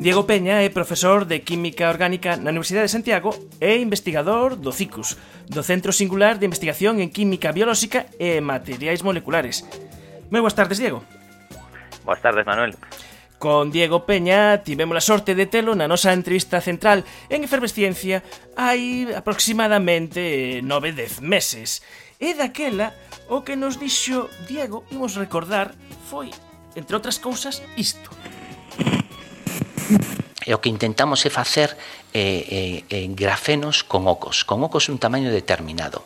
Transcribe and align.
Diego 0.00 0.24
Peña 0.24 0.64
é 0.64 0.72
profesor 0.72 1.28
de 1.28 1.44
Química 1.44 1.92
Orgánica 1.92 2.40
na 2.40 2.48
Universidade 2.48 2.88
de 2.88 2.96
Santiago 2.96 3.36
e 3.60 3.76
investigador 3.84 4.56
do 4.56 4.72
CICUS, 4.72 5.20
do 5.44 5.60
Centro 5.60 5.92
Singular 5.92 6.40
de 6.40 6.48
Investigación 6.48 7.04
en 7.04 7.12
Química 7.12 7.52
Biolóxica 7.52 8.08
e 8.16 8.40
Materiais 8.40 9.04
Moleculares. 9.04 9.60
Moi 10.32 10.40
boas 10.40 10.56
tardes, 10.56 10.80
Diego. 10.80 11.04
Boas 12.00 12.16
tardes, 12.24 12.48
Manuel. 12.48 12.80
Con 13.36 13.68
Diego 13.68 14.08
Peña 14.08 14.64
tivemos 14.64 14.96
a 14.96 15.04
sorte 15.04 15.36
de 15.36 15.44
telo 15.44 15.76
na 15.76 15.84
nosa 15.84 16.16
entrevista 16.16 16.64
central 16.64 17.04
en 17.28 17.44
Efervesciencia 17.44 18.24
hai 18.56 19.04
aproximadamente 19.12 20.64
9-10 20.64 21.20
meses. 21.20 21.84
E 22.16 22.32
daquela, 22.32 22.96
o 23.28 23.44
que 23.44 23.52
nos 23.52 23.76
dixo 23.76 24.32
Diego, 24.48 24.80
imos 24.88 25.20
recordar, 25.20 25.76
foi, 26.08 26.32
entre 26.72 26.96
outras 26.96 27.20
cousas, 27.20 27.60
isto. 27.76 28.08
E 30.46 30.56
o 30.56 30.60
que 30.62 30.72
intentamos 30.72 31.22
é 31.26 31.30
facer 31.30 31.76
eh, 32.16 32.82
eh, 32.88 33.06
grafenos 33.12 33.84
con 33.84 34.08
ocos, 34.08 34.42
con 34.48 34.64
ocos 34.64 34.88
un 34.88 34.96
tamaño 34.96 35.28
determinado. 35.28 36.02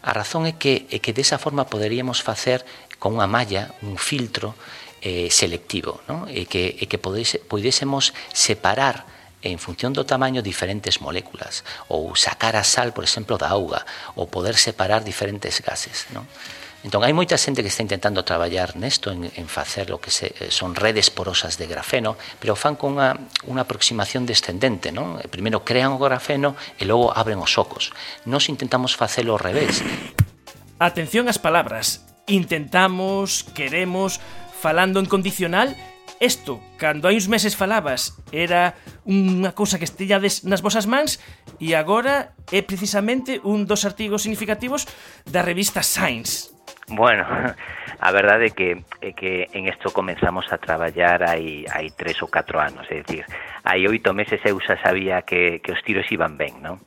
A 0.00 0.14
razón 0.16 0.46
é 0.46 0.54
que, 0.56 0.86
é 0.88 1.02
que 1.02 1.12
desa 1.12 1.36
forma 1.36 1.68
poderíamos 1.68 2.24
facer 2.24 2.64
con 2.96 3.18
unha 3.20 3.28
malla, 3.28 3.74
un 3.84 4.00
filtro 4.00 4.56
eh, 5.04 5.28
selectivo, 5.28 6.00
non? 6.08 6.24
e 6.32 6.48
que, 6.48 6.78
e 6.78 6.88
que 6.88 6.96
podese, 6.96 7.36
podésemos 7.42 8.16
separar 8.32 9.04
en 9.44 9.60
función 9.60 9.92
do 9.92 10.08
tamaño 10.08 10.40
diferentes 10.40 10.98
moléculas 10.98 11.62
ou 11.92 12.16
sacar 12.16 12.56
a 12.56 12.64
sal, 12.64 12.96
por 12.96 13.04
exemplo, 13.04 13.36
da 13.36 13.52
auga 13.52 13.84
ou 14.16 14.26
poder 14.26 14.56
separar 14.56 15.04
diferentes 15.04 15.60
gases. 15.60 16.08
Non? 16.10 16.24
Entón, 16.86 17.02
hai 17.02 17.10
moita 17.10 17.34
xente 17.34 17.66
que 17.66 17.72
está 17.74 17.82
intentando 17.82 18.22
traballar 18.22 18.78
nesto, 18.78 19.10
en, 19.10 19.26
en 19.26 19.50
facer 19.50 19.90
lo 19.90 19.98
que 19.98 20.14
se, 20.14 20.30
eh, 20.38 20.54
son 20.54 20.78
redes 20.78 21.10
porosas 21.10 21.58
de 21.58 21.66
grafeno, 21.66 22.14
pero 22.38 22.54
fan 22.54 22.78
con 22.78 22.94
unha, 22.94 23.18
unha 23.42 23.66
aproximación 23.66 24.22
descendente, 24.22 24.94
non? 24.94 25.18
Eh, 25.18 25.26
Primeiro 25.26 25.66
crean 25.66 25.90
o 25.90 25.98
grafeno 25.98 26.54
e 26.78 26.86
logo 26.86 27.10
abren 27.10 27.42
os 27.42 27.58
ocos. 27.58 27.90
Nos 28.22 28.46
intentamos 28.46 28.94
facelo 28.94 29.34
ao 29.34 29.42
revés. 29.42 29.82
Atención 30.78 31.26
ás 31.26 31.42
palabras. 31.42 32.06
Intentamos, 32.30 33.42
queremos, 33.50 34.22
falando 34.54 35.02
en 35.02 35.10
condicional, 35.10 35.74
Isto, 36.16 36.64
cando 36.80 37.12
hai 37.12 37.18
uns 37.20 37.28
meses 37.28 37.52
falabas, 37.52 38.16
era 38.32 38.72
unha 39.04 39.52
cousa 39.52 39.76
que 39.76 39.84
stellades 39.84 40.48
nas 40.48 40.64
vosas 40.64 40.88
mans 40.88 41.20
e 41.60 41.76
agora 41.76 42.32
é 42.48 42.64
precisamente 42.64 43.36
un 43.44 43.68
dos 43.68 43.84
artigos 43.84 44.24
significativos 44.24 44.88
da 45.28 45.44
revista 45.44 45.84
Science, 45.84 46.55
Bueno, 46.88 47.26
a 48.00 48.12
verdade 48.12 48.46
é 48.46 48.50
que, 48.50 48.84
é 49.00 49.12
que 49.12 49.48
en 49.52 49.66
isto 49.66 49.90
comenzamos 49.90 50.46
a 50.52 50.58
traballar 50.58 51.26
hai, 51.26 51.66
hai 51.66 51.90
tres 51.90 52.22
ou 52.22 52.30
catro 52.30 52.62
anos, 52.62 52.86
é 52.94 53.02
dicir, 53.02 53.26
hai 53.66 53.82
oito 53.90 54.14
meses 54.14 54.38
eu 54.46 54.54
xa 54.62 54.78
sabía 54.78 55.22
que, 55.26 55.58
que 55.58 55.74
os 55.74 55.82
tiros 55.82 56.06
iban 56.14 56.38
ben, 56.38 56.62
non? 56.62 56.78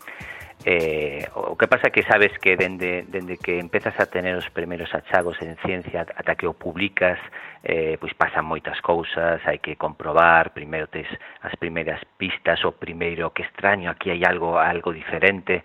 Eh, 0.64 1.24
o 1.36 1.56
que 1.56 1.72
pasa 1.72 1.88
que 1.92 2.04
sabes 2.04 2.36
que 2.40 2.60
dende, 2.60 3.08
dende 3.08 3.40
que 3.40 3.60
empezas 3.60 3.96
a 4.00 4.08
tener 4.12 4.36
os 4.36 4.48
primeiros 4.52 4.92
achagos 4.92 5.40
en 5.40 5.56
ciencia 5.64 6.04
ata 6.04 6.36
que 6.36 6.48
o 6.48 6.56
publicas 6.56 7.20
eh, 7.64 7.96
pois 8.00 8.16
pasan 8.16 8.48
moitas 8.48 8.80
cousas, 8.80 9.44
hai 9.44 9.60
que 9.60 9.76
comprobar, 9.76 10.56
primeiro 10.56 10.88
tes 10.88 11.08
as 11.44 11.56
primeiras 11.60 12.00
pistas, 12.16 12.64
o 12.64 12.72
primeiro 12.72 13.36
que 13.36 13.44
extraño, 13.44 13.92
aquí 13.92 14.12
hai 14.16 14.24
algo 14.24 14.60
algo 14.60 14.96
diferente, 14.96 15.64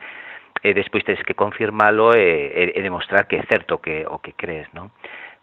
e 0.64 0.72
despois 0.72 1.04
tens 1.04 1.20
que 1.20 1.36
confirmalo 1.36 2.16
e, 2.16 2.72
e, 2.72 2.72
e 2.72 2.80
demostrar 2.80 3.28
que 3.28 3.36
é 3.36 3.44
certo 3.44 3.84
que 3.84 4.08
o 4.08 4.24
que 4.24 4.32
crees, 4.32 4.64
non? 4.72 4.88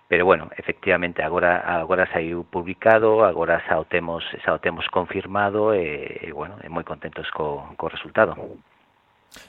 Pero 0.10 0.26
bueno, 0.26 0.50
efectivamente 0.58 1.22
agora 1.22 1.62
agora 1.62 2.10
saiu 2.10 2.44
publicado, 2.44 3.24
agora 3.24 3.62
xa 3.70 3.78
o 3.78 3.86
temos, 3.86 4.26
xa 4.42 4.58
o 4.58 4.60
temos 4.60 4.90
confirmado 4.90 5.78
e, 5.78 6.26
e 6.26 6.34
bueno, 6.34 6.58
e 6.66 6.68
moi 6.74 6.84
contentos 6.84 7.30
co 7.30 7.70
co 7.78 7.86
resultado 7.88 8.34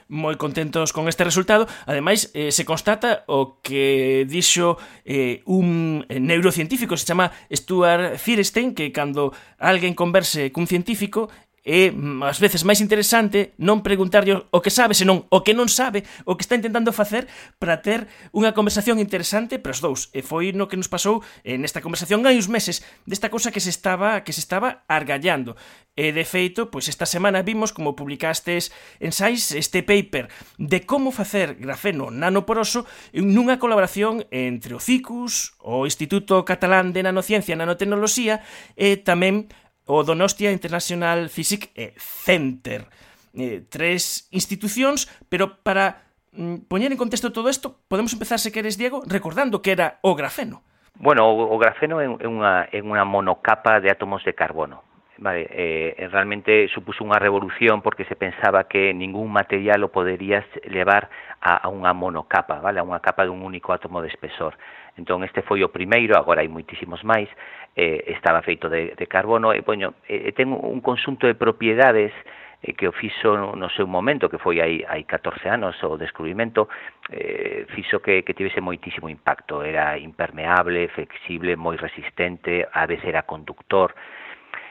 moi 0.07 0.39
contentos 0.39 0.95
con 0.95 1.11
este 1.11 1.27
resultado. 1.27 1.67
Ademais, 1.83 2.31
eh, 2.31 2.55
se 2.55 2.63
constata 2.63 3.27
o 3.27 3.59
que 3.59 4.23
dixo 4.23 4.79
eh, 5.03 5.43
un 5.43 6.07
neurocientífico, 6.07 6.95
se 6.95 7.03
chama 7.03 7.35
Stuart 7.51 8.15
Firestein, 8.15 8.71
que 8.71 8.95
cando 8.95 9.35
alguén 9.59 9.97
converse 9.97 10.55
cun 10.55 10.69
científico, 10.71 11.27
é 11.63 11.91
mm, 11.91 12.23
ás 12.27 12.43
veces 12.43 12.67
máis 12.67 12.83
interesante 12.83 13.55
non 13.55 13.79
preguntarlle 13.79 14.35
o 14.51 14.59
que 14.59 14.67
sabe, 14.67 14.91
senón 14.91 15.23
o 15.31 15.47
que 15.47 15.55
non 15.55 15.71
sabe, 15.71 16.03
o 16.27 16.35
que 16.35 16.43
está 16.43 16.59
intentando 16.59 16.91
facer 16.91 17.31
para 17.55 17.79
ter 17.79 18.11
unha 18.35 18.51
conversación 18.51 18.99
interesante 18.99 19.63
para 19.63 19.71
os 19.71 19.79
dous. 19.79 20.11
E 20.11 20.19
foi 20.19 20.51
no 20.51 20.67
que 20.67 20.75
nos 20.75 20.91
pasou 20.91 21.23
nesta 21.47 21.79
conversación 21.79 22.27
hai 22.27 22.35
uns 22.35 22.51
meses 22.51 22.83
desta 23.07 23.31
cousa 23.31 23.49
que 23.55 23.63
se 23.63 23.71
estaba 23.71 24.27
que 24.27 24.35
se 24.35 24.43
estaba 24.43 24.83
argallando. 24.91 25.55
E 25.93 26.09
de 26.11 26.25
feito, 26.25 26.73
pois 26.73 26.89
esta 26.89 27.05
semana 27.05 27.45
vimos 27.45 27.71
como 27.71 27.95
publicastes 27.95 28.73
ensais 28.99 29.53
este 29.55 29.85
paper 29.85 30.27
de 30.59 30.83
como 30.83 31.15
facer 31.15 31.55
grafeno 31.55 32.11
nanoporoso 32.11 32.83
nunha 33.15 33.61
colaboración 33.61 34.27
entre 34.33 34.75
o 34.75 34.81
CICUS, 34.81 35.55
o 35.63 35.87
Instituto 35.87 36.43
Catalán 36.43 36.91
de 36.91 37.05
Nanociencia 37.05 37.55
e 37.55 37.61
Nanotecnoloxía 37.61 38.41
e 38.75 38.99
tamén 38.99 39.47
o 39.85 40.03
Donostia 40.03 40.51
International 40.51 41.29
Physics 41.29 41.71
Center. 41.97 42.87
Eh, 43.33 43.65
tres 43.67 44.29
institucións, 44.29 45.09
pero 45.27 45.57
para 45.65 46.05
mm, 46.37 46.69
poñer 46.69 46.93
en 46.93 47.01
contexto 47.01 47.33
todo 47.33 47.49
isto, 47.49 47.81
podemos 47.89 48.13
empezar, 48.13 48.37
se 48.37 48.53
queres, 48.53 48.77
Diego, 48.77 49.01
recordando 49.09 49.61
que 49.61 49.73
era 49.73 49.97
o 50.05 50.13
grafeno. 50.13 50.61
Bueno, 50.95 51.25
o, 51.25 51.55
o 51.55 51.57
grafeno 51.57 51.97
é 51.97 52.07
unha, 52.07 52.69
é 52.69 52.77
unha 52.77 53.01
monocapa 53.01 53.81
de 53.81 53.89
átomos 53.89 54.21
de 54.21 54.37
carbono. 54.37 54.85
Vale, 55.17 55.45
eh, 55.49 56.09
realmente 56.09 56.67
supuso 56.73 57.05
unha 57.05 57.21
revolución 57.21 57.85
porque 57.85 58.05
se 58.05 58.17
pensaba 58.17 58.65
que 58.65 58.93
ningún 58.97 59.29
material 59.29 59.85
o 59.85 59.93
poderías 59.93 60.45
levar 60.65 61.09
a, 61.37 61.61
a 61.61 61.67
unha 61.69 61.93
monocapa, 61.93 62.57
vale, 62.61 62.81
a 62.81 62.85
unha 62.85 62.97
capa 63.01 63.25
dun 63.25 63.45
único 63.45 63.73
átomo 63.73 64.01
de 64.01 64.09
espesor. 64.09 64.57
Entón, 64.97 65.21
este 65.25 65.45
foi 65.45 65.61
o 65.61 65.73
primeiro, 65.73 66.17
agora 66.17 66.41
hai 66.41 66.49
moitísimos 66.49 67.01
máis, 67.05 67.29
eh, 67.75 68.03
estaba 68.07 68.41
feito 68.41 68.69
de, 68.69 68.93
de 68.95 69.07
carbono 69.07 69.53
e 69.53 69.65
poño 69.65 69.97
eh, 70.05 70.31
ten 70.37 70.53
un 70.53 70.81
consunto 70.81 71.25
de 71.25 71.33
propiedades 71.33 72.13
eh, 72.61 72.73
que 72.77 72.87
o 72.87 72.93
fixo 72.93 73.55
no 73.57 73.69
seu 73.73 73.89
momento, 73.89 74.29
que 74.29 74.37
foi 74.37 74.61
hai, 74.61 74.85
hai 74.85 75.03
14 75.03 75.49
anos 75.49 75.75
o 75.83 75.97
descubrimento, 75.97 76.69
eh, 77.09 77.65
fixo 77.73 77.99
que, 77.99 78.21
que 78.21 78.37
tivese 78.37 78.61
moitísimo 78.61 79.09
impacto. 79.09 79.65
Era 79.65 79.97
impermeable, 79.97 80.87
flexible, 80.93 81.57
moi 81.57 81.75
resistente, 81.75 82.63
a 82.69 82.85
veces 82.85 83.09
era 83.09 83.25
conductor. 83.25 83.93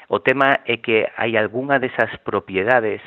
O 0.09 0.21
tema 0.21 0.61
é 0.69 0.79
que 0.79 1.09
hai 1.17 1.35
algunha 1.37 1.83
desas 1.83 2.15
propiedades 2.23 3.03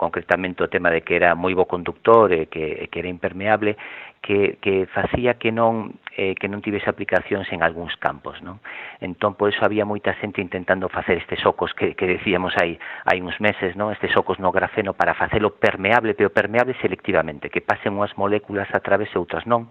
concretamente 0.00 0.64
o 0.64 0.72
tema 0.72 0.88
de 0.88 1.04
que 1.04 1.20
era 1.20 1.36
moi 1.36 1.52
bo 1.52 1.68
conductor 1.68 2.32
e 2.32 2.48
que, 2.48 2.88
que 2.88 3.04
era 3.04 3.12
impermeable, 3.12 3.76
que, 4.24 4.56
que 4.64 4.88
facía 4.88 5.36
que 5.36 5.52
non, 5.52 6.00
eh, 6.16 6.32
que 6.40 6.48
non 6.48 6.64
tivese 6.64 6.88
aplicacións 6.88 7.44
en 7.52 7.60
algúns 7.60 7.92
campos. 8.00 8.40
Non? 8.40 8.64
Entón, 9.04 9.36
por 9.36 9.52
eso 9.52 9.60
había 9.60 9.84
moita 9.84 10.16
xente 10.16 10.40
intentando 10.40 10.88
facer 10.88 11.20
estes 11.20 11.44
ocos 11.44 11.76
que, 11.76 11.92
que 11.92 12.08
decíamos 12.08 12.56
hai, 12.56 12.80
hai 13.04 13.20
uns 13.20 13.36
meses, 13.44 13.76
non? 13.76 13.92
estes 13.92 14.16
ocos 14.16 14.40
no 14.40 14.48
grafeno 14.48 14.96
para 14.96 15.12
facelo 15.12 15.60
permeable, 15.60 16.16
pero 16.16 16.32
permeable 16.32 16.72
selectivamente, 16.80 17.52
que 17.52 17.60
pasen 17.60 17.92
unhas 17.92 18.16
moléculas 18.16 18.72
a 18.72 18.80
través 18.80 19.12
e 19.12 19.20
outras 19.20 19.44
non 19.44 19.68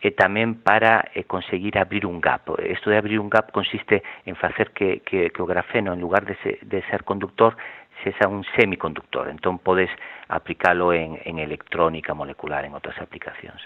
e 0.00 0.08
eh, 0.08 0.12
tamén 0.16 0.64
para 0.64 1.12
eh, 1.12 1.28
conseguir 1.28 1.76
abrir 1.76 2.08
un 2.08 2.24
gap. 2.24 2.56
Isto 2.56 2.88
de 2.88 2.96
abrir 2.96 3.20
un 3.20 3.28
gap 3.28 3.52
consiste 3.52 4.00
en 4.24 4.32
facer 4.32 4.72
que, 4.72 5.04
que, 5.04 5.28
que 5.28 5.40
o 5.44 5.46
grafeno, 5.46 5.92
en 5.92 6.00
lugar 6.00 6.24
de, 6.24 6.40
se, 6.40 6.56
de 6.64 6.80
ser 6.88 7.04
conductor, 7.04 7.52
sexa 8.02 8.28
un 8.28 8.44
semiconductor, 8.56 9.28
entón 9.28 9.58
podes 9.58 9.90
aplicalo 10.28 10.92
en, 10.92 11.18
en 11.24 11.38
electrónica 11.38 12.14
molecular, 12.14 12.64
en 12.64 12.74
outras 12.74 12.98
aplicacións. 12.98 13.60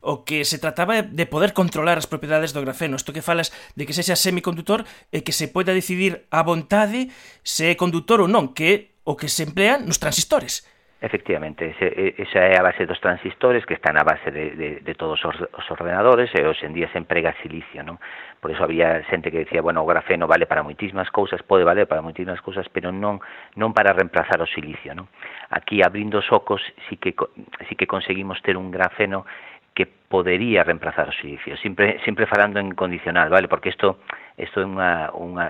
O 0.00 0.24
que 0.24 0.48
se 0.48 0.56
trataba 0.56 1.04
de 1.04 1.26
poder 1.28 1.52
controlar 1.52 2.00
as 2.00 2.08
propiedades 2.08 2.56
do 2.56 2.64
grafeno, 2.64 2.96
isto 2.96 3.12
que 3.12 3.20
falas 3.20 3.52
de 3.76 3.84
que 3.84 3.92
sexa 3.92 4.16
semiconductor 4.16 4.88
e 5.12 5.20
que 5.20 5.36
se 5.36 5.52
poida 5.52 5.76
decidir 5.76 6.24
a 6.32 6.40
vontade 6.40 7.12
se 7.44 7.68
é 7.68 7.74
conductor 7.76 8.24
ou 8.24 8.28
non, 8.30 8.56
que 8.56 8.64
é 8.64 8.74
o 9.04 9.18
que 9.18 9.28
se 9.28 9.44
emplea 9.44 9.76
nos 9.76 10.00
transistores. 10.00 10.64
Efectivamente, 11.02 11.74
esa 12.20 12.40
é 12.44 12.60
a 12.60 12.62
base 12.62 12.84
dos 12.84 13.00
transistores 13.00 13.64
que 13.64 13.72
están 13.72 13.96
a 13.96 14.04
base 14.04 14.28
de, 14.28 14.52
de, 14.52 14.70
de 14.84 14.94
todos 14.94 15.16
os 15.24 15.66
ordenadores 15.72 16.28
e 16.36 16.44
hoxe 16.44 16.68
en 16.68 16.76
día 16.76 16.92
se 16.92 17.00
emprega 17.00 17.32
silicio, 17.40 17.80
non? 17.80 17.96
Por 18.36 18.52
eso 18.52 18.68
había 18.68 19.00
xente 19.08 19.32
que 19.32 19.48
decía, 19.48 19.64
bueno, 19.64 19.80
o 19.80 19.88
grafeno 19.88 20.28
vale 20.28 20.44
para 20.44 20.60
moitísimas 20.60 21.08
cousas, 21.08 21.40
pode 21.40 21.64
valer 21.64 21.88
para 21.88 22.04
moitísimas 22.04 22.44
cousas, 22.44 22.68
pero 22.68 22.92
non 22.92 23.16
non 23.56 23.72
para 23.72 23.96
reemplazar 23.96 24.44
o 24.44 24.48
silicio, 24.52 24.92
non? 24.92 25.08
Aquí 25.48 25.80
abrindo 25.80 26.20
socos 26.20 26.60
sí 26.92 27.00
que 27.00 27.16
sí 27.64 27.80
que 27.80 27.88
conseguimos 27.88 28.36
ter 28.44 28.60
un 28.60 28.68
grafeno 28.68 29.24
que 29.72 29.88
podería 29.88 30.68
reemplazar 30.68 31.08
o 31.08 31.16
silicio, 31.16 31.56
sempre 31.64 31.96
sempre 32.04 32.28
falando 32.28 32.60
en 32.60 32.76
condicional, 32.76 33.32
vale? 33.32 33.48
Porque 33.48 33.72
isto 33.72 34.04
isto 34.40 34.60
é 34.60 34.66
unha, 34.66 35.12
unha 35.12 35.46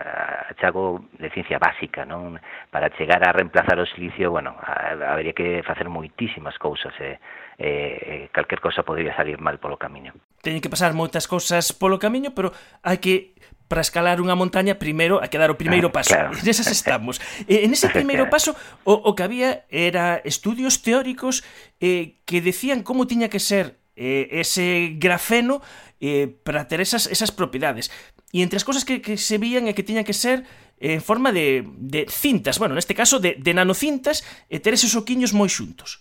achago 0.50 1.06
de 1.16 1.30
ciencia 1.30 1.62
básica, 1.62 2.02
non? 2.02 2.42
Para 2.74 2.90
chegar 2.98 3.22
a 3.22 3.30
reemplazar 3.30 3.78
o 3.78 3.86
silicio, 3.86 4.34
bueno, 4.34 4.58
habería 4.58 5.32
que 5.32 5.62
facer 5.62 5.86
moitísimas 5.86 6.58
cousas 6.58 6.92
e, 6.98 7.16
eh, 7.56 8.26
e 8.26 8.34
calquer 8.34 8.58
cosa 8.58 8.82
podría 8.82 9.14
salir 9.14 9.38
mal 9.38 9.62
polo 9.62 9.78
camiño. 9.78 10.10
Teñen 10.42 10.58
que 10.58 10.72
pasar 10.72 10.90
moitas 10.92 11.30
cousas 11.30 11.70
polo 11.70 12.02
camiño, 12.02 12.34
pero 12.34 12.50
hai 12.82 12.98
que 12.98 13.38
para 13.70 13.86
escalar 13.86 14.18
unha 14.18 14.34
montaña 14.34 14.82
primeiro 14.82 15.22
hai 15.22 15.30
que 15.30 15.38
dar 15.38 15.54
o 15.54 15.60
primeiro 15.60 15.94
ah, 15.94 15.94
paso. 15.94 16.10
Claro. 16.10 16.34
Nesas 16.42 16.66
estamos. 16.74 17.22
en 17.46 17.70
ese 17.70 17.86
primeiro 17.94 18.26
paso 18.26 18.58
o, 18.82 18.98
o 18.98 19.14
que 19.14 19.22
había 19.22 19.62
era 19.70 20.18
estudios 20.26 20.82
teóricos 20.82 21.46
eh, 21.78 22.18
que 22.26 22.42
decían 22.42 22.82
como 22.82 23.06
tiña 23.06 23.30
que 23.30 23.38
ser 23.38 23.78
eh, 23.94 24.42
ese 24.42 24.96
grafeno 24.98 25.62
eh, 26.00 26.32
para 26.42 26.66
ter 26.66 26.80
esas, 26.80 27.06
esas 27.06 27.30
propiedades. 27.30 27.92
E 28.32 28.40
entre 28.40 28.56
as 28.56 28.64
cousas 28.64 28.82
que, 28.88 29.04
que 29.04 29.20
se 29.20 29.36
vían 29.36 29.68
é 29.68 29.76
que 29.76 29.84
tiña 29.84 30.02
que 30.02 30.16
ser 30.16 30.48
eh, 30.80 30.96
en 30.96 31.04
forma 31.04 31.30
de, 31.30 31.62
de 31.76 32.08
cintas, 32.08 32.58
bueno, 32.58 32.74
neste 32.74 32.96
caso 32.96 33.20
de, 33.20 33.36
de 33.36 33.52
nanocintas, 33.52 34.24
e 34.48 34.56
eh, 34.56 34.60
ter 34.64 34.72
eses 34.72 34.96
oquiños 34.96 35.36
moi 35.36 35.52
xuntos. 35.52 36.00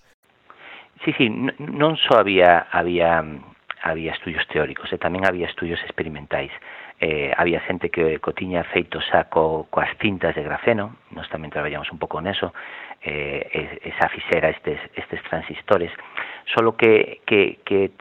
Sí, 1.04 1.12
sí, 1.16 1.28
non 1.32 1.96
só 1.96 2.20
había, 2.20 2.68
había, 2.72 3.24
había 3.84 4.12
estudios 4.16 4.44
teóricos, 4.48 4.92
e 4.92 4.98
tamén 5.00 5.28
había 5.28 5.48
estudios 5.48 5.80
experimentais. 5.84 6.52
Eh, 7.00 7.32
había 7.40 7.64
xente 7.64 7.88
que 7.88 8.20
cotiña 8.20 8.68
feito 8.76 9.00
xa 9.00 9.32
co, 9.32 9.72
coas 9.72 9.88
cintas 10.04 10.36
de 10.36 10.44
grafeno, 10.44 11.00
nós 11.16 11.32
tamén 11.32 11.48
traballamos 11.48 11.88
un 11.92 12.00
pouco 12.00 12.20
neso, 12.20 12.52
eh, 13.02 13.80
esa 13.84 14.10
fixera 14.10 14.50
estes, 14.50 14.80
estes 14.96 15.22
transistores, 15.24 15.92
solo 16.56 16.76
que, 16.76 17.22
que, 17.26 17.60
que 17.64 17.92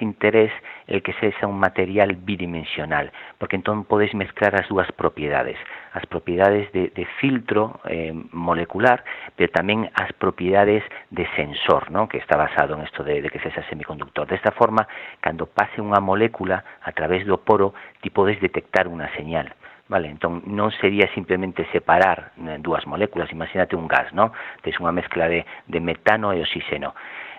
interés 0.00 0.52
el 0.86 1.02
que 1.02 1.12
sexa 1.14 1.46
un 1.46 1.58
material 1.58 2.14
bidimensional, 2.14 3.10
porque 3.38 3.56
entón 3.56 3.84
podes 3.84 4.14
mezclar 4.14 4.54
as 4.54 4.68
dúas 4.70 4.86
propiedades, 4.94 5.58
as 5.92 6.06
propiedades 6.06 6.70
de, 6.70 6.88
filtro 7.18 7.80
eh, 7.90 8.14
molecular, 8.30 9.02
pero 9.34 9.50
tamén 9.50 9.90
as 9.98 10.14
propiedades 10.14 10.86
de 11.10 11.26
sensor, 11.34 11.90
¿no? 11.90 12.06
que 12.06 12.22
está 12.22 12.38
basado 12.38 12.78
en 12.78 12.86
isto 12.86 13.02
de, 13.02 13.26
que 13.26 13.42
sexa 13.42 13.66
semiconductor. 13.66 14.30
Desta 14.30 14.54
forma, 14.54 14.86
cando 15.18 15.50
pase 15.50 15.82
unha 15.82 15.98
molécula 15.98 16.62
a 16.86 16.94
través 16.94 17.26
do 17.26 17.42
poro, 17.42 17.74
ti 17.98 18.14
detectar 18.38 18.86
unha 18.86 19.10
señal. 19.18 19.50
Vale, 19.86 20.10
entón 20.10 20.42
non 20.50 20.74
sería 20.82 21.06
simplemente 21.14 21.62
separar 21.70 22.34
eh, 22.42 22.58
dúas 22.58 22.82
moléculas, 22.90 23.30
imagínate 23.30 23.78
un 23.78 23.86
gas, 23.86 24.10
non? 24.10 24.34
Tes 24.58 24.74
unha 24.82 24.90
mezcla 24.90 25.30
de, 25.30 25.46
de 25.70 25.78
metano 25.78 26.34
e 26.34 26.42
oxígeno. 26.42 26.90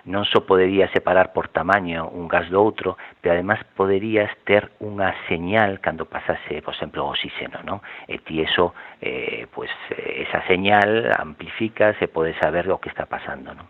Non 0.07 0.23
só 0.23 0.47
podería 0.47 0.87
separar 0.95 1.35
por 1.35 1.51
tamaño 1.51 2.07
un 2.07 2.31
gas 2.31 2.47
do 2.47 2.63
outro, 2.63 2.95
pero 3.19 3.35
además 3.35 3.59
poderías 3.75 4.31
ter 4.47 4.71
unha 4.79 5.11
señal 5.27 5.83
cando 5.83 6.07
pasase, 6.07 6.63
por 6.63 6.71
exemplo, 6.71 7.03
o 7.03 7.11
oxígeno, 7.11 7.59
non? 7.67 7.83
E 8.07 8.23
ti 8.23 8.39
eso, 8.39 8.71
eh, 9.03 9.51
pues, 9.51 9.67
eh, 9.91 10.23
esa 10.23 10.39
señal 10.47 11.11
amplifica, 11.19 11.99
se 11.99 12.07
pode 12.07 12.31
saber 12.39 12.71
o 12.71 12.79
que 12.79 12.87
está 12.87 13.11
pasando, 13.11 13.51
non? 13.51 13.67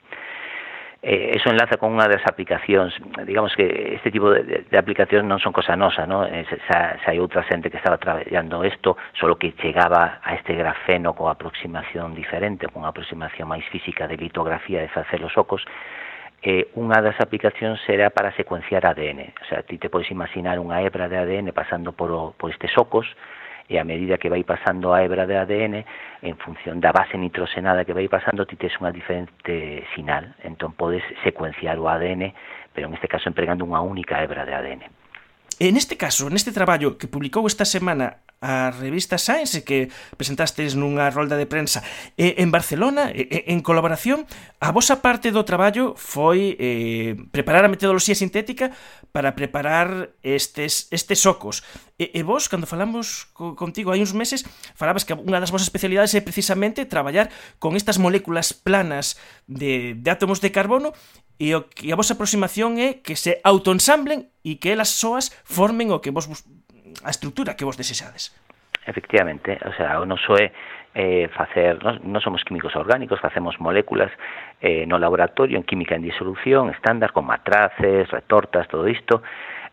Eh, 1.07 1.31
eso 1.39 1.49
enlaza 1.49 1.79
con 1.79 1.95
unha 1.95 2.11
das 2.11 2.19
aplicacións 2.27 2.91
digamos 3.23 3.55
que 3.55 3.95
este 3.95 4.11
tipo 4.11 4.27
de, 4.27 4.67
de 4.67 4.75
aplicacións 4.75 5.23
non 5.23 5.39
son 5.39 5.55
cosa 5.55 5.79
nosa 5.79 6.03
¿no? 6.03 6.27
Eh, 6.27 6.43
xa, 6.67 6.99
xa 6.99 7.11
outra 7.15 7.47
xente 7.47 7.71
que 7.71 7.79
estaba 7.79 7.95
traballando 7.95 8.59
isto 8.67 8.99
solo 9.15 9.39
que 9.39 9.55
chegaba 9.55 10.19
a 10.19 10.35
este 10.35 10.51
grafeno 10.51 11.15
coa 11.15 11.39
aproximación 11.39 12.11
diferente 12.11 12.67
con 12.67 12.83
aproximación 12.83 13.47
máis 13.47 13.63
física 13.71 14.03
de 14.03 14.19
litografía 14.19 14.83
de 14.83 14.91
facer 14.91 15.23
os 15.23 15.31
ocos 15.39 15.63
eh, 16.43 16.67
unha 16.75 16.99
das 16.99 17.15
aplicacións 17.23 17.79
será 17.87 18.11
para 18.13 18.29
secuenciar 18.35 18.85
ADN. 18.85 19.33
O 19.41 19.45
sea, 19.49 19.65
ti 19.65 19.81
te 19.81 19.89
podes 19.89 20.11
imaginar 20.13 20.61
unha 20.61 20.85
hebra 20.85 21.09
de 21.09 21.17
ADN 21.17 21.49
pasando 21.49 21.97
por, 21.97 22.13
o, 22.13 22.37
por 22.37 22.53
estes 22.53 22.69
ocos, 22.77 23.09
e 23.67 23.77
a 23.77 23.83
medida 23.83 24.17
que 24.17 24.31
vai 24.31 24.43
pasando 24.43 24.95
a 24.95 25.03
hebra 25.03 25.27
de 25.27 25.35
ADN, 25.35 25.75
en 26.23 26.35
función 26.39 26.79
da 26.79 26.95
base 26.95 27.17
nitrosenada 27.17 27.83
que 27.83 27.93
vai 27.93 28.07
pasando, 28.07 28.47
ti 28.47 28.55
tes 28.55 28.71
unha 28.79 28.95
diferente 28.95 29.83
sinal. 29.91 30.31
Entón, 30.43 30.73
podes 30.73 31.03
secuenciar 31.23 31.75
o 31.75 31.91
ADN, 31.91 32.31
pero 32.71 32.87
en 32.87 32.95
este 32.95 33.11
caso 33.11 33.27
empregando 33.27 33.67
unha 33.67 33.83
única 33.83 34.23
hebra 34.23 34.47
de 34.47 34.53
ADN. 34.55 34.83
En 35.59 35.73
este 35.75 35.97
caso, 35.97 36.29
neste 36.29 36.53
traballo 36.53 37.01
que 37.01 37.09
publicou 37.09 37.49
esta 37.49 37.65
semana 37.65 38.21
a 38.37 38.69
revista 38.69 39.17
Science 39.17 39.65
que 39.65 39.89
presentastes 40.13 40.77
nunha 40.77 41.09
rolda 41.09 41.33
de 41.33 41.49
prensa 41.49 41.81
e, 42.13 42.37
en 42.37 42.53
Barcelona, 42.53 43.09
e, 43.09 43.49
en 43.49 43.65
colaboración, 43.65 44.29
a 44.61 44.69
vosa 44.69 45.01
parte 45.01 45.33
do 45.33 45.41
traballo 45.41 45.97
foi 45.97 46.53
eh, 46.61 47.17
preparar 47.33 47.65
a 47.65 47.73
metodoloxía 47.73 48.13
sintética 48.13 48.69
para 49.09 49.33
preparar 49.33 50.13
estes, 50.21 50.85
estes 50.93 51.17
socos. 51.25 51.65
E, 51.97 52.13
e 52.13 52.21
vos, 52.21 52.45
cando 52.45 52.69
falamos 52.69 53.25
co, 53.33 53.57
contigo 53.57 53.89
hai 53.89 54.05
uns 54.05 54.13
meses, 54.13 54.45
falabas 54.77 55.01
que 55.01 55.17
unha 55.17 55.41
das 55.41 55.49
vosas 55.49 55.65
especialidades 55.65 56.13
é 56.13 56.21
precisamente 56.21 56.85
traballar 56.85 57.33
con 57.57 57.73
estas 57.73 57.97
moléculas 57.97 58.53
planas 58.53 59.17
de, 59.49 59.97
de 59.97 60.09
átomos 60.13 60.37
de 60.45 60.53
carbono 60.53 60.93
e, 61.37 61.53
o, 61.53 61.69
e 61.81 61.93
a 61.93 61.99
vosa 61.99 62.17
aproximación 62.17 62.81
é 62.81 62.99
que 63.01 63.15
se 63.15 63.41
autoensamblen 63.45 64.29
e 64.41 64.57
que 64.57 64.73
elas 64.73 64.93
soas 64.93 65.29
formen 65.45 65.93
o 65.93 66.01
que 66.01 66.09
vos 66.13 66.25
a 67.05 67.11
estructura 67.13 67.53
que 67.53 67.65
vos 67.65 67.77
desexades. 67.77 68.33
Efectivamente, 68.87 69.57
o 69.65 69.73
sea, 69.75 69.99
o 70.01 70.05
noso 70.05 70.33
é 70.39 70.51
eh, 70.97 71.29
facer, 71.35 71.77
non 71.83 72.01
no 72.09 72.17
somos 72.23 72.41
químicos 72.41 72.73
orgánicos, 72.73 73.21
facemos 73.21 73.61
moléculas 73.61 74.09
eh, 74.63 74.89
no 74.89 74.97
laboratorio 74.97 75.61
en 75.61 75.67
química 75.67 75.93
en 75.93 76.01
disolución 76.01 76.73
estándar 76.73 77.13
con 77.13 77.29
matraces, 77.29 78.09
retortas, 78.09 78.65
todo 78.65 78.89
isto, 78.89 79.21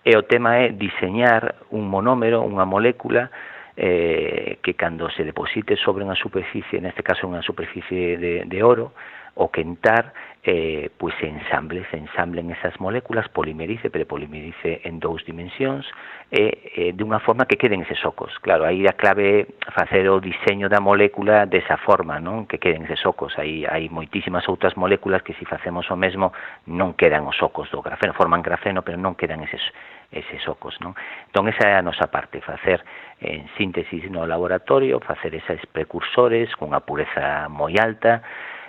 e 0.04 0.12
o 0.20 0.28
tema 0.28 0.60
é 0.60 0.76
diseñar 0.76 1.64
un 1.72 1.88
monómero, 1.88 2.44
unha 2.44 2.68
molécula 2.68 3.32
eh, 3.72 4.60
que 4.60 4.76
cando 4.76 5.08
se 5.08 5.24
deposite 5.24 5.80
sobre 5.80 6.04
unha 6.04 6.18
superficie, 6.18 6.76
neste 6.76 7.00
caso 7.00 7.24
unha 7.24 7.40
superficie 7.40 8.20
de, 8.20 8.44
de 8.44 8.58
oro, 8.60 8.92
o 9.34 9.50
quentar 9.50 10.12
eh, 10.44 10.90
pois 10.98 11.14
ensamble, 11.22 11.86
se 11.90 11.96
ensamblen 11.96 12.50
esas 12.50 12.78
moléculas, 12.78 13.28
polimerice, 13.30 13.88
pero 13.88 14.06
polimerice 14.06 14.82
en 14.84 15.00
dous 15.00 15.24
dimensións, 15.24 15.88
eh, 16.30 16.70
eh, 16.76 16.92
dunha 16.92 17.18
forma 17.24 17.48
que 17.48 17.56
queden 17.56 17.80
eses 17.80 18.04
ocos. 18.04 18.36
Claro, 18.44 18.68
aí 18.68 18.84
a 18.84 18.92
clave 18.92 19.48
é 19.48 19.72
facer 19.72 20.04
o 20.12 20.20
diseño 20.20 20.68
da 20.68 20.84
molécula 20.84 21.48
desa 21.48 21.80
forma, 21.80 22.20
non? 22.20 22.44
Que 22.44 22.60
queden 22.60 22.84
eses 22.84 23.00
ocos. 23.08 23.32
Aí 23.40 23.64
hai 23.64 23.88
moitísimas 23.88 24.44
outras 24.44 24.76
moléculas 24.76 25.24
que 25.24 25.32
se 25.32 25.42
si 25.42 25.44
facemos 25.48 25.88
o 25.88 25.96
mesmo 25.96 26.36
non 26.68 26.92
quedan 26.92 27.24
os 27.24 27.40
ocos 27.40 27.72
do 27.72 27.80
grafeno, 27.80 28.12
forman 28.12 28.44
grafeno, 28.44 28.84
pero 28.84 29.00
non 29.00 29.16
quedan 29.16 29.40
eses 29.40 29.64
eses 30.12 30.44
ocos, 30.44 30.76
non? 30.84 30.92
Entón 31.32 31.48
esa 31.48 31.72
é 31.72 31.74
a 31.74 31.82
nosa 31.82 32.12
parte, 32.12 32.44
facer 32.44 32.84
en 33.24 33.48
síntesis 33.56 34.12
no 34.12 34.28
laboratorio, 34.28 35.00
facer 35.00 35.32
eses 35.32 35.64
precursores 35.72 36.52
cunha 36.60 36.84
pureza 36.84 37.48
moi 37.48 37.72
alta, 37.80 38.20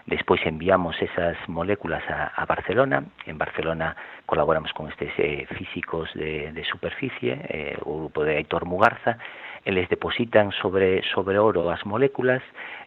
Despois 0.06 0.40
enviamos 0.46 1.02
esas 1.02 1.38
moléculas 1.50 2.04
a, 2.10 2.28
a 2.28 2.46
Barcelona. 2.46 3.06
En 3.26 3.38
Barcelona 3.38 3.96
colaboramos 4.26 4.72
con 4.74 4.88
estes 4.90 5.12
eh, 5.18 5.48
físicos 5.58 6.14
de, 6.14 6.52
de 6.54 6.64
superficie, 6.66 7.42
eh, 7.50 7.78
o 7.82 8.06
grupo 8.06 8.24
de 8.24 8.38
Aitor 8.38 8.66
Mugarza, 8.66 9.18
eles 9.66 9.90
depositan 9.90 10.52
sobre, 10.52 11.02
sobre 11.10 11.40
oro 11.40 11.74
as 11.74 11.82
moléculas 11.90 12.46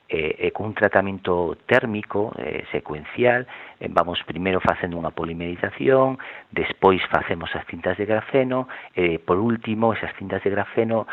eh, 0.08 0.46
e 0.46 0.48
cun 0.56 0.72
tratamento 0.72 1.58
térmico 1.68 2.32
eh, 2.38 2.64
secuencial 2.72 3.44
eh, 3.76 3.90
vamos 3.90 4.22
primeiro 4.24 4.62
facendo 4.62 4.96
unha 4.96 5.12
polimerización 5.12 6.16
despois 6.48 7.02
facemos 7.12 7.52
as 7.52 7.66
cintas 7.68 7.98
de 8.00 8.08
grafeno 8.08 8.70
eh, 8.96 9.20
por 9.20 9.36
último 9.36 9.92
esas 9.92 10.14
cintas 10.16 10.40
de 10.40 10.54
grafeno 10.54 11.04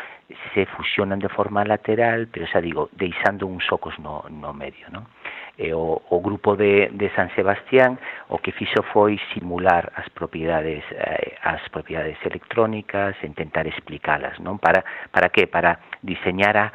se 0.54 0.64
fusionan 0.72 1.20
de 1.20 1.28
forma 1.28 1.66
lateral 1.66 2.30
pero 2.32 2.48
xa 2.48 2.62
digo, 2.64 2.88
deixando 2.96 3.44
uns 3.44 3.66
socos 3.68 3.98
no, 4.00 4.24
no 4.32 4.56
medio 4.56 4.88
non? 4.88 5.04
E 5.56 5.72
o, 5.72 6.02
o 6.10 6.20
grupo 6.20 6.54
de, 6.54 6.92
de 6.92 7.08
San 7.16 7.32
Sebastián 7.32 7.96
o 8.28 8.36
que 8.36 8.52
fixo 8.52 8.84
foi 8.92 9.16
simular 9.32 9.88
as 9.96 10.08
propiedades 10.12 10.84
eh, 10.92 11.32
as 11.40 11.64
propiedades 11.72 12.20
electrónicas, 12.28 13.16
intentar 13.24 13.64
explicalas, 13.64 14.36
non? 14.44 14.60
Para 14.60 14.84
para 15.08 15.32
que? 15.32 15.48
Para 15.48 15.80
diseñar 16.04 16.60
a 16.60 16.66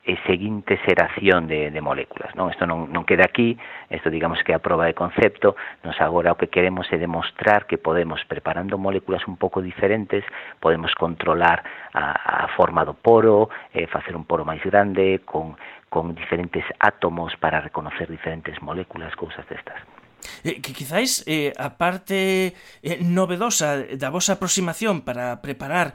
e 0.00 0.16
seguinte 0.24 0.80
xeración 0.80 1.44
de, 1.44 1.68
de 1.68 1.80
moléculas. 1.84 2.32
Non? 2.32 2.48
Isto 2.48 2.64
non, 2.64 2.88
non 2.88 3.04
queda 3.04 3.28
aquí, 3.28 3.60
isto 3.92 4.08
digamos 4.08 4.40
que 4.40 4.52
é 4.52 4.56
a 4.56 4.64
prova 4.64 4.88
de 4.88 4.96
concepto, 4.96 5.60
nos 5.84 6.00
agora 6.00 6.32
o 6.32 6.40
que 6.40 6.48
queremos 6.48 6.88
é 6.88 6.96
demostrar 6.96 7.68
que 7.68 7.76
podemos, 7.76 8.24
preparando 8.24 8.80
moléculas 8.80 9.20
un 9.28 9.36
pouco 9.36 9.60
diferentes, 9.60 10.24
podemos 10.56 10.96
controlar 10.96 11.60
a, 11.92 12.46
a 12.46 12.48
forma 12.56 12.88
do 12.88 12.96
poro, 12.96 13.52
eh, 13.76 13.84
facer 13.92 14.16
un 14.16 14.24
poro 14.24 14.48
máis 14.48 14.64
grande, 14.64 15.20
con, 15.28 15.60
con 15.92 16.16
diferentes 16.16 16.64
átomos 16.80 17.36
para 17.36 17.60
reconocer 17.60 18.08
diferentes 18.08 18.56
moléculas, 18.64 19.12
cousas 19.20 19.44
destas. 19.52 19.76
Eh, 20.44 20.60
que 20.60 20.72
quizáis 20.72 21.24
eh, 21.26 21.52
a 21.56 21.76
parte 21.76 22.56
eh, 22.80 22.98
novedosa 23.04 23.84
da 24.00 24.08
vosa 24.08 24.36
aproximación 24.36 25.04
para 25.04 25.40
preparar 25.44 25.92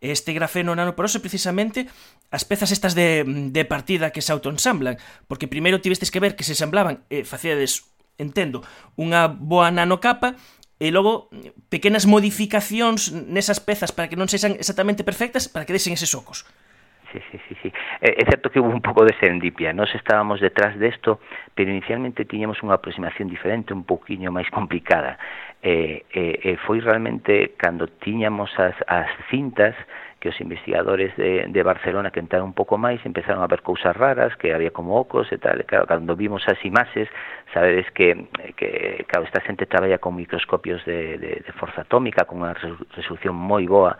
este 0.00 0.32
grafeno 0.36 0.76
nanoporoso 0.76 1.24
precisamente 1.24 1.88
as 2.36 2.44
pezas 2.44 2.68
estas 2.68 2.92
de, 2.92 3.24
de 3.24 3.64
partida 3.64 4.12
que 4.12 4.20
se 4.20 4.36
autoensamblan, 4.36 5.00
porque 5.24 5.48
primeiro 5.48 5.80
tivestes 5.80 6.12
que 6.12 6.20
ver 6.20 6.36
que 6.36 6.44
se 6.44 6.52
ensamblaban 6.52 7.08
e 7.08 7.20
eh, 7.20 7.24
facíades, 7.24 7.88
entendo, 8.20 8.60
unha 9.00 9.32
boa 9.32 9.72
nanocapa 9.72 10.36
e 10.76 10.92
logo 10.92 11.32
pequenas 11.72 12.04
modificacións 12.04 13.08
nesas 13.08 13.64
pezas 13.64 13.96
para 13.96 14.12
que 14.12 14.20
non 14.20 14.28
sexan 14.28 14.60
exactamente 14.60 15.08
perfectas 15.08 15.48
para 15.48 15.64
que 15.64 15.72
desen 15.72 15.96
eses 15.96 16.12
ocos. 16.12 16.44
Sí, 17.12 17.20
sí, 17.32 17.38
sí, 17.48 17.54
sí. 17.62 17.72
Eh, 18.00 18.14
é 18.18 18.24
certo 18.28 18.50
que 18.50 18.60
hubo 18.60 18.68
un 18.68 18.82
pouco 18.82 19.04
de 19.04 19.16
serendipia. 19.16 19.72
Nos 19.72 19.94
estábamos 19.94 20.40
detrás 20.40 20.76
desto, 20.76 21.20
pero 21.54 21.70
inicialmente 21.70 22.28
tiñamos 22.28 22.60
unha 22.60 22.76
aproximación 22.76 23.32
diferente, 23.32 23.72
un 23.72 23.88
pouquiño 23.88 24.28
máis 24.28 24.52
complicada. 24.52 25.16
E, 25.64 26.04
e, 26.12 26.24
e 26.44 26.50
foi 26.68 26.84
realmente 26.84 27.56
cando 27.56 27.88
tiñamos 28.04 28.52
as, 28.60 28.76
as 28.84 29.08
cintas, 29.32 29.72
que 30.26 30.34
os 30.34 30.40
investigadores 30.40 31.14
de, 31.16 31.46
de 31.46 31.62
Barcelona 31.62 32.10
que 32.10 32.18
entraron 32.18 32.50
un 32.50 32.56
pouco 32.58 32.74
máis 32.74 32.98
empezaron 33.06 33.46
a 33.46 33.46
ver 33.46 33.62
cousas 33.62 33.94
raras, 33.94 34.34
que 34.34 34.50
había 34.50 34.74
como 34.74 34.98
ocos 34.98 35.30
e 35.30 35.38
tal, 35.38 35.54
e 35.54 35.64
claro, 35.64 35.86
cando 35.86 36.18
vimos 36.18 36.42
as 36.50 36.58
imaxes, 36.66 37.06
sabedes 37.54 37.86
que, 37.94 38.26
que 38.58 39.06
claro, 39.06 39.22
esta 39.22 39.38
xente 39.46 39.70
traballa 39.70 40.02
con 40.02 40.18
microscopios 40.18 40.82
de, 40.82 41.14
de, 41.22 41.30
de 41.46 41.52
forza 41.54 41.86
atómica, 41.86 42.26
con 42.26 42.42
unha 42.42 42.58
resolución 42.58 43.38
moi 43.38 43.70
boa, 43.70 43.94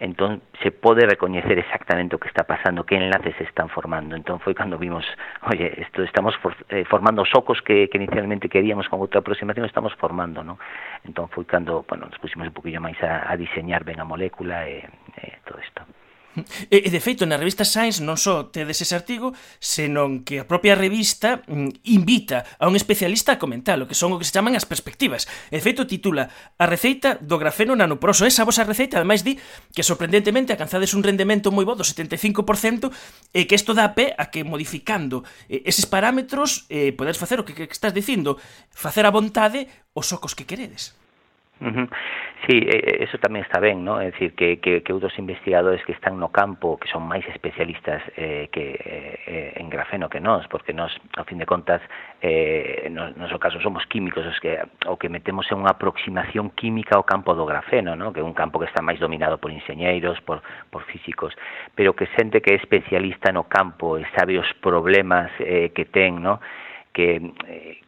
entón 0.00 0.40
se 0.64 0.72
pode 0.72 1.04
recoñecer 1.04 1.60
exactamente 1.60 2.16
o 2.16 2.18
que 2.18 2.32
está 2.32 2.48
pasando, 2.48 2.88
que 2.88 2.96
enlaces 2.96 3.36
están 3.44 3.68
formando. 3.68 4.16
Entón 4.16 4.40
foi 4.40 4.56
cando 4.56 4.80
vimos, 4.80 5.04
oye, 5.44 5.76
esto 5.76 6.02
estamos 6.02 6.32
for, 6.40 6.56
eh, 6.72 6.88
formando 6.88 7.22
socos 7.28 7.60
que, 7.60 7.92
que 7.92 8.00
inicialmente 8.00 8.48
queríamos 8.48 8.88
con 8.88 8.98
outra 8.98 9.20
aproximación, 9.20 9.68
estamos 9.68 9.92
formando, 10.00 10.40
non? 10.40 10.56
Entón 11.04 11.28
foi 11.28 11.44
cando, 11.44 11.84
bueno, 11.84 12.08
nos 12.08 12.18
pusimos 12.18 12.48
un 12.48 12.56
poquillo 12.56 12.80
máis 12.80 12.96
a, 13.04 13.28
a 13.28 13.36
diseñar 13.36 13.84
ben 13.84 14.00
a 14.00 14.08
molécula 14.08 14.64
e, 14.64 14.88
e 15.20 15.38
todo 15.44 15.60
isto. 15.60 15.84
E, 16.70 16.86
e 16.86 16.88
de 16.90 17.00
feito, 17.02 17.26
na 17.26 17.34
revista 17.34 17.66
Science 17.66 17.98
non 17.98 18.14
só 18.14 18.46
tedes 18.54 18.78
ese 18.78 18.94
artigo, 18.94 19.34
senón 19.58 20.22
que 20.22 20.38
a 20.38 20.46
propia 20.46 20.78
revista 20.78 21.42
mm, 21.50 21.90
invita 21.90 22.46
a 22.62 22.70
un 22.70 22.78
especialista 22.78 23.34
a 23.34 23.40
comentalo, 23.42 23.90
que 23.90 23.98
son 23.98 24.14
o 24.14 24.18
que 24.22 24.26
se 24.26 24.30
chaman 24.30 24.54
as 24.54 24.62
perspectivas. 24.62 25.26
E 25.50 25.58
de 25.58 25.64
feito, 25.64 25.90
titula 25.90 26.30
A 26.54 26.70
receita 26.70 27.18
do 27.18 27.34
grafeno 27.34 27.74
nanoproso. 27.74 28.22
Esa 28.22 28.46
vosa 28.46 28.62
receita, 28.62 29.02
ademais, 29.02 29.26
di 29.26 29.42
que 29.74 29.82
sorprendentemente 29.82 30.54
alcanzades 30.54 30.94
un 30.94 31.02
rendemento 31.02 31.50
moi 31.50 31.66
bo 31.66 31.74
do 31.74 31.82
75% 31.82 32.94
e 33.34 33.50
que 33.50 33.58
isto 33.58 33.74
dá 33.74 33.90
pé 33.98 34.14
a 34.14 34.30
que 34.30 34.46
modificando 34.46 35.26
eses 35.50 35.90
parámetros 35.90 36.70
eh, 36.70 36.94
podedes 36.94 37.18
facer 37.18 37.42
o 37.42 37.46
que, 37.46 37.58
que 37.58 37.74
estás 37.74 37.90
dicindo, 37.90 38.38
facer 38.70 39.02
a 39.02 39.10
vontade 39.10 39.66
os 39.98 40.14
ocos 40.14 40.38
que 40.38 40.46
queredes. 40.46 40.94
Uh 41.60 41.66
-huh. 41.66 41.88
Sí, 42.48 42.56
eso 42.72 43.18
tamén 43.20 43.44
está 43.44 43.60
ben, 43.60 43.84
¿no? 43.84 44.00
É 44.00 44.08
dicir, 44.10 44.32
que, 44.32 44.64
que, 44.64 44.80
que 44.80 44.92
outros 44.96 45.12
investigadores 45.20 45.84
que 45.84 45.92
están 45.92 46.16
no 46.16 46.32
campo, 46.32 46.80
que 46.80 46.88
son 46.88 47.04
máis 47.04 47.20
especialistas 47.28 48.00
eh, 48.16 48.48
que 48.48 48.80
eh, 48.80 49.20
eh 49.28 49.60
en 49.60 49.68
grafeno 49.68 50.08
que 50.08 50.24
nós, 50.24 50.48
porque 50.48 50.72
nós, 50.72 50.88
ao 51.20 51.28
fin 51.28 51.36
de 51.36 51.44
contas, 51.44 51.84
eh, 52.24 52.88
no, 52.88 53.12
no 53.12 53.28
noso 53.28 53.38
caso 53.38 53.60
somos 53.60 53.84
químicos, 53.86 54.24
os 54.26 54.40
que, 54.40 54.56
o 54.88 54.96
que 54.96 55.12
metemos 55.12 55.44
é 55.52 55.54
unha 55.54 55.76
aproximación 55.76 56.50
química 56.56 56.96
ao 56.96 57.04
campo 57.04 57.36
do 57.36 57.44
grafeno, 57.44 57.94
¿no? 57.94 58.10
que 58.10 58.20
é 58.20 58.24
un 58.24 58.34
campo 58.34 58.58
que 58.58 58.66
está 58.66 58.80
máis 58.80 58.98
dominado 58.98 59.36
por 59.36 59.52
enxeñeiros, 59.52 60.18
por, 60.24 60.42
por 60.72 60.82
físicos, 60.88 61.36
pero 61.76 61.92
que 61.92 62.08
xente 62.16 62.40
que 62.40 62.52
é 62.52 62.56
especialista 62.56 63.30
no 63.36 63.44
campo 63.46 64.00
e 64.00 64.04
sabe 64.16 64.40
os 64.40 64.48
problemas 64.64 65.30
eh, 65.38 65.70
que 65.76 65.84
ten, 65.84 66.24
¿no? 66.24 66.40
que, 66.92 67.32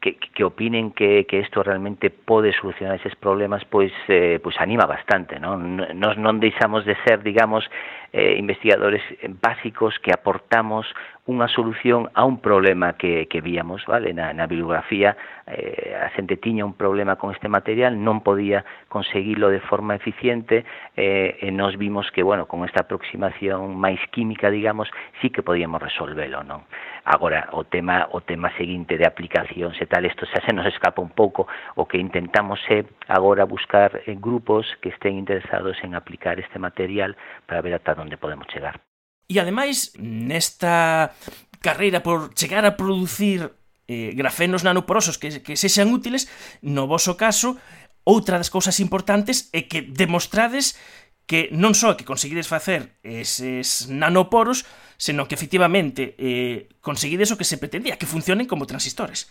que, 0.01 0.15
que 0.17 0.45
opinen 0.45 0.93
que, 0.93 1.27
que 1.27 1.41
isto 1.41 1.63
realmente 1.63 2.11
pode 2.11 2.53
solucionar 2.53 2.97
eses 2.97 3.17
problemas, 3.17 3.65
pois 3.67 3.91
eh, 4.07 4.39
pois 4.39 4.55
anima 4.63 4.87
bastante, 4.87 5.43
non? 5.43 5.83
Nos 5.99 6.15
non 6.19 6.39
deixamos 6.39 6.87
de 6.87 6.95
ser, 7.03 7.27
digamos, 7.27 7.67
eh, 8.15 8.37
investigadores 8.39 9.03
básicos 9.43 9.99
que 9.99 10.15
aportamos 10.15 10.87
unha 11.27 11.47
solución 11.47 12.11
a 12.19 12.27
un 12.27 12.43
problema 12.43 12.99
que, 12.99 13.31
que 13.31 13.39
víamos, 13.39 13.87
vale? 13.87 14.11
Na, 14.11 14.35
na 14.35 14.51
bibliografía 14.51 15.15
eh, 15.47 15.95
a 15.95 16.11
xente 16.15 16.39
tiña 16.39 16.67
un 16.67 16.75
problema 16.75 17.19
con 17.19 17.31
este 17.31 17.47
material, 17.47 17.99
non 17.99 18.23
podía 18.23 18.63
conseguilo 18.87 19.51
de 19.51 19.63
forma 19.67 19.99
eficiente, 19.99 20.63
eh, 20.95 21.39
e 21.43 21.49
nos 21.55 21.79
vimos 21.79 22.11
que, 22.11 22.23
bueno, 22.23 22.51
con 22.51 22.63
esta 22.67 22.87
aproximación 22.87 23.79
máis 23.79 24.03
química, 24.11 24.51
digamos, 24.51 24.91
sí 25.23 25.31
que 25.31 25.47
podíamos 25.47 25.83
resolvelo, 25.83 26.43
non? 26.47 26.67
Agora, 27.05 27.49
o 27.53 27.65
tema 27.65 28.07
o 28.15 28.23
tema 28.23 28.55
seguinte 28.55 28.95
de 28.95 29.03
aplicacións 29.03 29.75
e 29.83 29.87
tal, 29.91 30.07
isto 30.07 30.23
xa 30.31 30.39
se 30.47 30.55
nos 30.55 30.71
escapa 30.71 31.03
un 31.03 31.11
pouco, 31.11 31.51
o 31.75 31.83
que 31.91 31.99
intentamos 31.99 32.63
é 32.71 32.87
agora 33.11 33.43
buscar 33.43 34.07
eh, 34.07 34.15
grupos 34.15 34.71
que 34.79 34.95
estén 34.95 35.19
interesados 35.19 35.75
en 35.83 35.99
aplicar 35.99 36.39
este 36.39 36.63
material 36.63 37.19
para 37.51 37.59
ver 37.59 37.75
ata 37.75 37.99
onde 37.99 38.15
podemos 38.15 38.47
chegar. 38.55 38.79
E 39.27 39.35
ademais, 39.43 39.91
nesta 39.99 41.11
carreira 41.59 42.07
por 42.07 42.31
chegar 42.39 42.63
a 42.63 42.79
producir 42.79 43.51
eh, 43.91 44.15
grafenos 44.15 44.63
nanoporosos 44.63 45.19
que, 45.19 45.43
que 45.43 45.59
sexan 45.59 45.91
útiles, 45.91 46.31
no 46.63 46.87
voso 46.87 47.19
caso, 47.19 47.59
outra 48.07 48.39
das 48.39 48.51
cousas 48.51 48.79
importantes 48.79 49.51
é 49.51 49.67
que 49.67 49.83
demostrades 49.83 50.79
que 51.27 51.49
non 51.53 51.73
só 51.73 51.95
que 51.97 52.07
conseguides 52.07 52.51
facer 52.51 52.99
eses 53.03 53.89
nanoporos, 53.89 54.67
senón 54.99 55.27
que 55.27 55.35
efectivamente 55.35 56.15
eh, 56.19 56.71
conseguides 56.79 57.35
que 57.39 57.49
se 57.49 57.59
pretendía, 57.59 57.99
que 57.99 58.07
funcionen 58.07 58.47
como 58.47 58.67
transistores. 58.67 59.31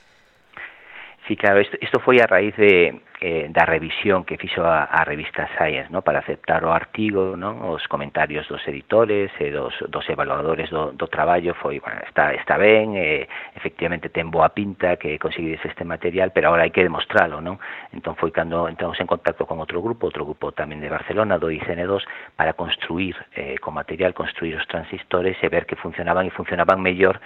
Sí, 1.27 1.37
claro, 1.37 1.61
isto, 1.61 1.77
isto 1.81 1.99
foi 1.99 2.17
a 2.17 2.25
raíz 2.25 2.55
de, 2.57 2.97
eh, 3.21 3.45
da 3.53 3.63
revisión 3.63 4.25
que 4.25 4.37
fixo 4.41 4.65
a, 4.65 4.85
a 4.85 5.05
revista 5.05 5.47
Science, 5.53 5.93
no? 5.93 6.01
para 6.01 6.19
aceptar 6.19 6.65
o 6.65 6.73
artigo, 6.73 7.37
non? 7.37 7.61
os 7.69 7.85
comentarios 7.85 8.49
dos 8.49 8.65
editores 8.65 9.29
e 9.37 9.53
dos, 9.53 9.69
dos 9.85 10.01
evaluadores 10.09 10.73
do, 10.73 10.97
do 10.97 11.05
traballo, 11.05 11.53
foi, 11.53 11.77
bueno, 11.77 12.01
está, 12.09 12.33
está 12.33 12.57
ben, 12.57 12.97
eh, 12.97 13.29
efectivamente 13.53 14.09
ten 14.09 14.33
boa 14.33 14.49
pinta 14.49 14.97
que 14.97 15.21
conseguides 15.21 15.61
este 15.61 15.85
material, 15.85 16.33
pero 16.33 16.49
agora 16.49 16.65
hai 16.65 16.73
que 16.73 16.81
demostralo, 16.81 17.37
non? 17.37 17.61
Entón 17.93 18.17
foi 18.17 18.33
cando 18.33 18.65
entramos 18.65 18.97
en 18.97 19.05
contacto 19.05 19.45
con 19.45 19.61
outro 19.61 19.77
grupo, 19.77 20.09
outro 20.09 20.25
grupo 20.25 20.49
tamén 20.49 20.81
de 20.81 20.89
Barcelona, 20.89 21.37
do 21.37 21.53
ICN2, 21.53 22.01
para 22.33 22.57
construir 22.57 23.13
eh, 23.37 23.61
con 23.61 23.77
material, 23.77 24.17
construir 24.17 24.57
os 24.57 24.65
transistores 24.65 25.37
e 25.37 25.47
ver 25.53 25.69
que 25.69 25.77
funcionaban 25.77 26.25
e 26.25 26.33
funcionaban 26.33 26.81
mellor 26.81 27.21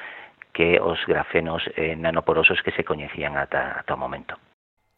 que 0.55 0.79
os 0.79 0.97
grafenos 1.05 1.61
eh, 1.75 1.99
nanoporosos 1.99 2.63
que 2.63 2.71
se 2.71 2.87
coñecían 2.87 3.35
ata, 3.35 3.75
ata 3.83 3.93
o 3.93 3.99
momento. 3.99 4.39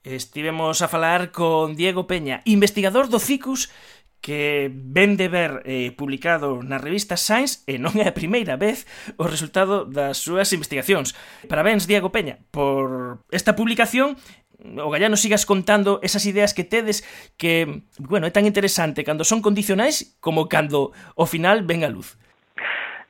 Estivemos 0.06 0.86
a 0.86 0.88
falar 0.88 1.34
con 1.34 1.74
Diego 1.74 2.06
Peña, 2.06 2.46
investigador 2.46 3.10
do 3.10 3.18
CICUS 3.18 3.74
que 4.22 4.70
ven 4.72 5.18
de 5.18 5.28
ver 5.28 5.66
eh, 5.66 5.92
publicado 5.98 6.62
na 6.62 6.78
revista 6.78 7.18
Science 7.18 7.66
e 7.66 7.82
non 7.82 7.98
é 7.98 8.06
a 8.06 8.14
primeira 8.14 8.54
vez 8.54 8.86
o 9.18 9.26
resultado 9.26 9.90
das 9.90 10.22
súas 10.22 10.54
investigacións. 10.54 11.18
Parabéns, 11.50 11.90
Diego 11.90 12.14
Peña, 12.14 12.38
por 12.54 13.26
esta 13.34 13.58
publicación 13.58 14.14
o 14.58 14.90
gallano 14.90 15.18
sigas 15.18 15.46
contando 15.46 16.02
esas 16.02 16.26
ideas 16.26 16.54
que 16.54 16.66
tedes 16.66 17.06
que, 17.38 17.86
bueno, 17.98 18.26
é 18.26 18.34
tan 18.34 18.50
interesante 18.50 19.06
cando 19.06 19.26
son 19.26 19.42
condicionais 19.42 20.18
como 20.22 20.50
cando 20.50 20.94
ao 21.18 21.30
final 21.30 21.66
ven 21.66 21.86
a 21.86 21.90
luz. 21.90 22.18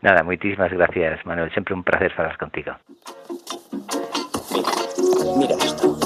Nada, 0.08 0.24
muchísimas 0.24 0.72
gracias, 0.72 1.26
Manuel. 1.26 1.52
Siempre 1.52 1.74
un 1.74 1.84
placer 1.84 2.14
hablar 2.16 2.38
contigo. 2.38 2.72
Mira, 4.54 4.70
mira 5.36 5.56
esto. 5.56 5.98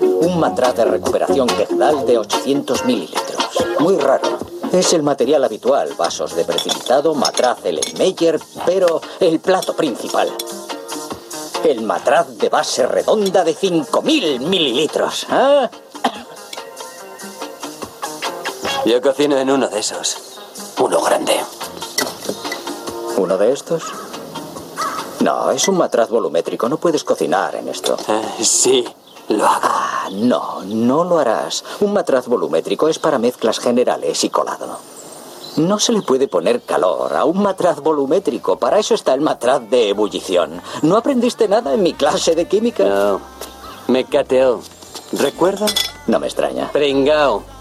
Un 0.00 0.40
matraz 0.40 0.74
de 0.76 0.86
recuperación 0.86 1.46
quejdal 1.48 2.06
de 2.06 2.16
800 2.16 2.86
mililitros. 2.86 3.66
Muy 3.80 3.98
raro. 3.98 4.38
Es 4.72 4.94
el 4.94 5.02
material 5.02 5.44
habitual, 5.44 5.90
vasos 5.98 6.34
de 6.34 6.46
precipitado, 6.46 7.14
matraz 7.14 7.58
Meyer, 7.98 8.40
pero 8.64 9.02
el 9.20 9.38
plato 9.40 9.76
principal. 9.76 10.30
El 11.62 11.82
matraz 11.82 12.38
de 12.38 12.48
base 12.48 12.86
redonda 12.86 13.44
de 13.44 13.54
5.000 13.54 14.38
mililitros. 14.40 15.26
¿Ah? 15.28 15.68
Yo 18.86 19.02
cocino 19.02 19.36
en 19.36 19.50
uno 19.50 19.68
de 19.68 19.80
esos. 19.80 20.40
Uno 20.78 21.02
grande. 21.02 21.34
¿Uno 23.16 23.38
de 23.38 23.52
estos? 23.52 23.84
No, 25.20 25.50
es 25.50 25.68
un 25.68 25.78
matraz 25.78 26.10
volumétrico. 26.10 26.68
No 26.68 26.76
puedes 26.76 27.04
cocinar 27.04 27.54
en 27.54 27.68
esto. 27.68 27.96
Eh, 28.08 28.44
sí, 28.44 28.84
lo 29.28 29.46
hago. 29.46 29.60
Ah, 29.62 30.08
no, 30.12 30.62
no 30.64 31.04
lo 31.04 31.18
harás. 31.18 31.64
Un 31.80 31.92
matraz 31.92 32.26
volumétrico 32.26 32.88
es 32.88 32.98
para 32.98 33.18
mezclas 33.18 33.58
generales 33.58 34.22
y 34.24 34.30
colado. 34.30 34.78
No 35.56 35.78
se 35.78 35.92
le 35.92 36.02
puede 36.02 36.26
poner 36.26 36.62
calor 36.62 37.14
a 37.14 37.24
un 37.24 37.40
matraz 37.40 37.80
volumétrico. 37.80 38.58
Para 38.58 38.78
eso 38.78 38.94
está 38.94 39.14
el 39.14 39.20
matraz 39.20 39.62
de 39.70 39.90
ebullición. 39.90 40.60
¿No 40.82 40.96
aprendiste 40.96 41.46
nada 41.48 41.74
en 41.74 41.82
mi 41.82 41.94
clase 41.94 42.34
de 42.34 42.46
química? 42.48 42.84
No. 42.84 43.20
Me 43.86 44.04
cateó. 44.04 44.60
¿Recuerda? 45.12 45.66
No 46.08 46.18
me 46.18 46.26
extraña. 46.26 46.70
Pringao. 46.72 47.53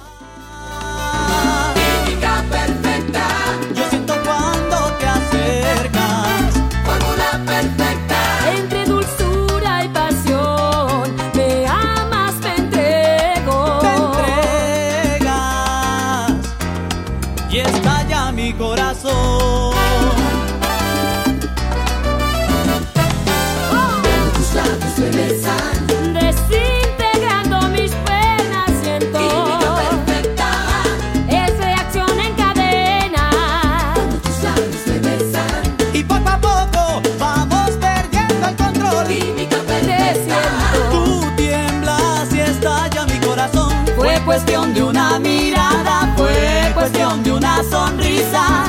cuestión 44.34 44.74
de 44.74 44.82
una 44.82 45.20
mirada, 45.20 46.12
fue 46.18 46.72
cuestión 46.74 47.22
de 47.22 47.34
una 47.34 47.64
sonrisa. 47.70 48.66